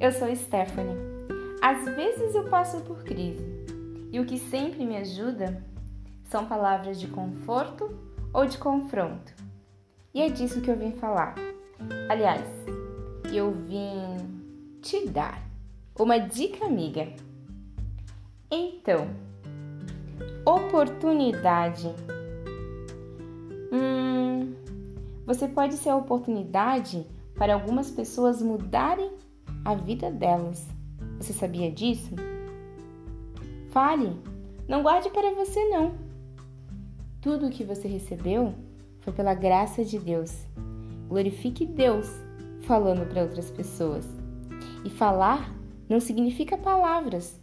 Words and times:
Eu 0.00 0.10
sou 0.10 0.34
Stephanie. 0.34 0.96
Às 1.60 1.84
vezes 1.94 2.34
eu 2.34 2.44
passo 2.44 2.80
por 2.80 3.04
crise 3.04 3.44
e 4.10 4.18
o 4.18 4.24
que 4.24 4.38
sempre 4.38 4.86
me 4.86 4.96
ajuda 4.96 5.62
são 6.24 6.46
palavras 6.46 6.98
de 6.98 7.08
conforto 7.08 7.90
ou 8.32 8.46
de 8.46 8.56
confronto. 8.56 9.34
E 10.14 10.22
é 10.22 10.30
disso 10.30 10.62
que 10.62 10.70
eu 10.70 10.76
vim 10.76 10.92
falar. 10.92 11.34
Aliás, 12.08 12.42
eu 13.30 13.52
vim 13.52 14.16
te 14.80 15.06
dar 15.06 15.42
uma 15.98 16.18
dica 16.18 16.64
amiga. 16.64 17.08
Então, 18.50 19.10
oportunidade. 20.46 21.94
Hum, 23.70 24.54
você 25.26 25.46
pode 25.46 25.74
ser 25.74 25.90
a 25.90 25.96
oportunidade 25.96 27.06
para 27.38 27.54
algumas 27.54 27.90
pessoas 27.90 28.42
mudarem 28.42 29.10
a 29.64 29.74
vida 29.74 30.10
delas. 30.10 30.66
Você 31.18 31.32
sabia 31.32 31.70
disso? 31.70 32.14
Fale, 33.70 34.16
não 34.66 34.82
guarde 34.82 35.08
para 35.10 35.32
você 35.34 35.64
não. 35.68 35.94
Tudo 37.20 37.46
o 37.46 37.50
que 37.50 37.64
você 37.64 37.86
recebeu 37.86 38.54
foi 39.00 39.12
pela 39.12 39.34
graça 39.34 39.84
de 39.84 39.98
Deus. 39.98 40.32
Glorifique 41.08 41.64
Deus 41.64 42.08
falando 42.62 43.08
para 43.08 43.22
outras 43.22 43.50
pessoas. 43.50 44.06
E 44.84 44.90
falar 44.90 45.54
não 45.88 46.00
significa 46.00 46.56
palavras, 46.56 47.40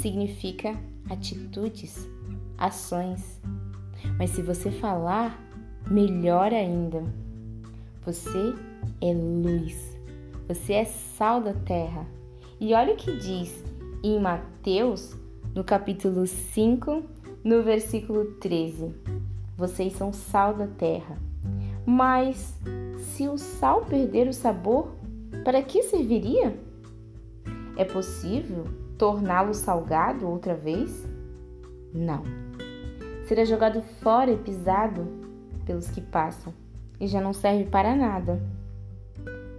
significa 0.00 0.74
atitudes, 1.08 2.08
ações. 2.58 3.40
Mas 4.18 4.30
se 4.30 4.42
você 4.42 4.70
falar, 4.70 5.38
melhor 5.90 6.52
ainda. 6.52 7.02
Você 8.04 8.54
é 9.00 9.14
luz. 9.14 9.98
Você 10.46 10.74
é 10.74 10.84
sal 10.84 11.40
da 11.40 11.54
terra. 11.54 12.06
E 12.60 12.74
olha 12.74 12.92
o 12.92 12.96
que 12.98 13.16
diz 13.16 13.64
em 14.02 14.20
Mateus, 14.20 15.16
no 15.54 15.64
capítulo 15.64 16.26
5, 16.26 17.02
no 17.42 17.62
versículo 17.62 18.26
13: 18.32 18.94
Vocês 19.56 19.94
são 19.94 20.12
sal 20.12 20.52
da 20.52 20.66
terra. 20.66 21.16
Mas 21.86 22.54
se 22.98 23.26
o 23.26 23.38
sal 23.38 23.86
perder 23.86 24.28
o 24.28 24.34
sabor, 24.34 24.94
para 25.42 25.62
que 25.62 25.82
serviria? 25.84 26.54
É 27.74 27.86
possível 27.86 28.66
torná-lo 28.98 29.54
salgado 29.54 30.28
outra 30.28 30.54
vez? 30.54 31.08
Não. 31.94 32.22
Será 33.26 33.46
jogado 33.46 33.80
fora 34.02 34.30
e 34.30 34.36
pisado 34.36 35.08
pelos 35.64 35.88
que 35.88 36.02
passam 36.02 36.52
e 37.04 37.06
já 37.06 37.20
não 37.20 37.34
serve 37.34 37.64
para 37.64 37.94
nada. 37.94 38.40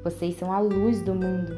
Vocês 0.03 0.35
são 0.35 0.51
a 0.51 0.59
luz 0.59 1.01
do 1.01 1.13
mundo. 1.13 1.55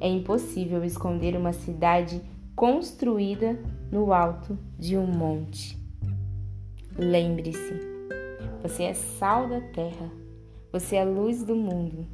É 0.00 0.08
impossível 0.08 0.84
esconder 0.84 1.36
uma 1.36 1.52
cidade 1.52 2.20
construída 2.56 3.58
no 3.90 4.12
alto 4.12 4.58
de 4.78 4.96
um 4.96 5.06
monte. 5.06 5.78
Lembre-se, 6.98 7.80
você 8.62 8.84
é 8.84 8.94
sal 8.94 9.48
da 9.48 9.60
terra, 9.60 10.10
você 10.72 10.96
é 10.96 11.04
luz 11.04 11.44
do 11.44 11.54
mundo. 11.54 12.06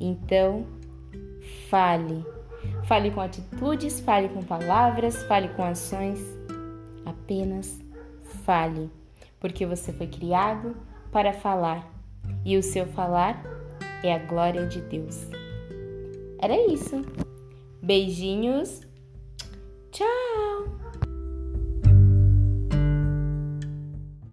Então, 0.00 0.64
fale. 1.68 2.24
Fale 2.84 3.10
com 3.10 3.20
atitudes, 3.20 3.98
fale 4.00 4.28
com 4.28 4.42
palavras, 4.42 5.24
fale 5.24 5.48
com 5.48 5.64
ações. 5.64 6.20
Apenas 7.04 7.80
fale, 8.44 8.88
porque 9.40 9.66
você 9.66 9.92
foi 9.92 10.06
criado 10.06 10.76
para 11.10 11.32
falar 11.32 11.92
e 12.44 12.56
o 12.56 12.62
seu 12.62 12.86
falar 12.86 13.42
é 14.02 14.14
a 14.14 14.18
glória 14.18 14.66
de 14.66 14.80
Deus. 14.80 15.26
Era 16.38 16.56
isso. 16.72 17.02
Beijinhos. 17.82 18.80
Tchau! 19.90 20.31